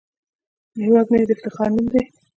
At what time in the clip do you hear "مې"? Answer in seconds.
1.11-1.17